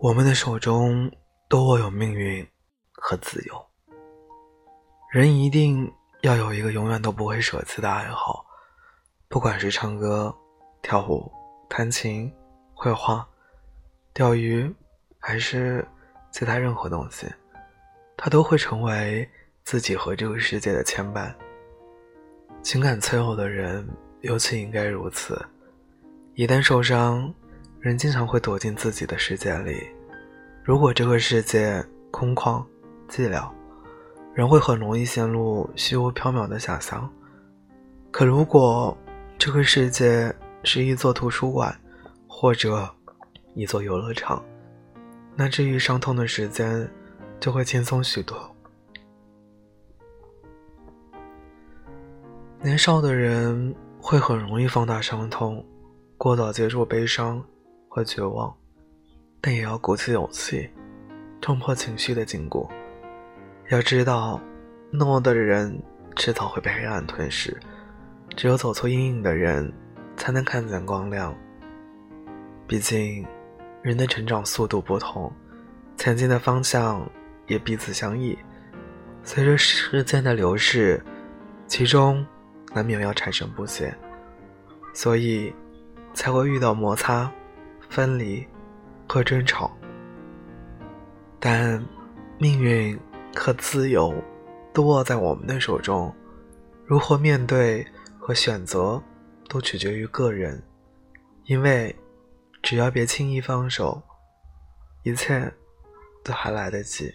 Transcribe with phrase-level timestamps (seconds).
[0.00, 1.10] 我们的手中
[1.48, 2.46] 都握有命运
[2.92, 3.66] 和自由。
[5.10, 5.92] 人一定
[6.22, 8.46] 要有一个永远都不会舍弃的爱好，
[9.26, 10.32] 不管是唱歌、
[10.82, 11.28] 跳舞、
[11.68, 12.32] 弹琴、
[12.74, 13.26] 绘画、
[14.14, 14.72] 钓鱼，
[15.18, 15.84] 还是
[16.30, 17.26] 其他任何东西，
[18.16, 19.28] 它都会成为
[19.64, 21.34] 自己和这个世界的牵绊。
[22.62, 23.84] 情感脆弱的人
[24.20, 25.44] 尤其应该如此。
[26.34, 27.34] 一旦受伤，
[27.80, 29.88] 人经常会躲进自己的世界里。
[30.68, 32.62] 如果这个世界空旷、
[33.08, 33.50] 寂寥，
[34.34, 37.10] 人会很容易陷入虚无缥缈的想象。
[38.10, 38.94] 可如果
[39.38, 40.30] 这个世界
[40.64, 41.74] 是一座图书馆，
[42.26, 42.86] 或者
[43.54, 44.44] 一座游乐场，
[45.34, 46.86] 那治愈伤痛的时间
[47.40, 48.38] 就会轻松许多。
[52.60, 55.64] 年少的人会很容易放大伤痛，
[56.18, 57.42] 过早接触悲伤
[57.88, 58.54] 和绝望，
[59.40, 60.68] 但也要鼓起勇气，
[61.40, 62.68] 冲破情绪的禁锢。
[63.70, 64.40] 要知道，
[64.92, 65.80] 懦弱的人
[66.16, 67.56] 迟早会被黑暗吞噬。
[68.36, 69.72] 只有走出阴影的人，
[70.16, 71.34] 才能看见光亮。
[72.66, 73.26] 毕竟，
[73.82, 75.32] 人的成长速度不同，
[75.96, 77.08] 前进的方向
[77.46, 78.36] 也彼此相异。
[79.22, 81.02] 随着时间的流逝，
[81.66, 82.24] 其中
[82.74, 83.94] 难免要产生不协，
[84.94, 85.52] 所以
[86.14, 87.30] 才会遇到摩擦、
[87.88, 88.46] 分离
[89.08, 89.76] 和争吵。
[91.40, 91.84] 但
[92.38, 92.96] 命运。
[93.36, 94.12] 和自由
[94.72, 96.12] 都握在我们的手中，
[96.84, 97.86] 如何面对
[98.18, 99.00] 和选择，
[99.48, 100.60] 都取决于个人。
[101.44, 101.94] 因为，
[102.62, 104.02] 只要别轻易放手，
[105.04, 105.52] 一切
[106.24, 107.14] 都还来得及。